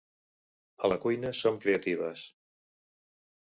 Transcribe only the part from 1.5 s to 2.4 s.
creatives.